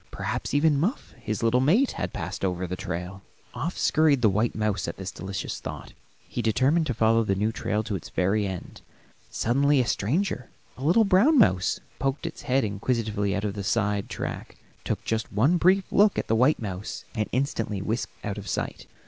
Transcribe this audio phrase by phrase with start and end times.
[0.09, 3.21] Perhaps even Muff, his little mate, had passed over the trail.
[3.53, 5.93] Off scurried the white mouse at this delicious thought;
[6.27, 8.81] he determined to follow the new trail to its very end.
[9.29, 14.09] Suddenly a stranger, a little brown mouse, poked its head inquisitively out of a side
[14.09, 18.47] track, took just one brief look at the white mouse, and instantly whisked out of
[18.47, 18.87] sight.